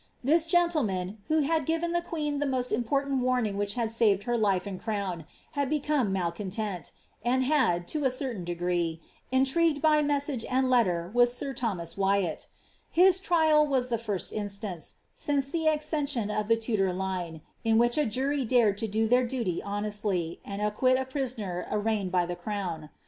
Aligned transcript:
This 0.23 0.47
gentleman, 0.47 1.19
who 1.27 1.41
had 1.41 1.63
given 1.67 1.91
the 1.91 2.01
queea 2.01 2.39
that 2.39 2.71
important 2.71 3.21
warning 3.21 3.55
which 3.55 3.75
had 3.75 3.91
saved 3.91 4.23
her 4.23 4.35
life 4.35 4.65
and 4.65 4.79
crown, 4.81 5.25
had 5.51 5.69
become 5.69 6.11
malcontent; 6.11 6.91
and 7.23 7.43
had, 7.43 7.87
to 7.89 8.03
a 8.03 8.09
certain 8.09 8.43
degree, 8.43 8.99
intrigued 9.31 9.79
by 9.79 10.01
message 10.01 10.43
and 10.45 10.71
letter 10.71 11.11
with 11.13 11.29
sir 11.29 11.53
Thomas 11.53 11.97
Wyatt 11.97 12.47
His 12.89 13.19
trial 13.19 13.67
was 13.67 13.89
the 13.89 13.97
nrst 13.99 14.31
instance, 14.33 14.95
since 15.13 15.47
the 15.49 15.67
ae 15.67 15.77
eession 15.77 16.31
of 16.35 16.47
the 16.47 16.57
Tudor 16.57 16.91
line, 16.93 17.41
in 17.63 17.77
which 17.77 17.95
a 17.95 18.07
jury 18.07 18.43
dared 18.43 18.79
to 18.79 18.87
do 18.87 19.05
their 19.07 19.23
duty 19.27 19.61
honestly, 19.61 20.39
and 20.43 20.63
acquit 20.63 20.97
a 20.97 21.05
prisoner 21.05 21.67
arraigned 21.69 22.11
by 22.11 22.25
the 22.25 22.35
crown. 22.35 22.89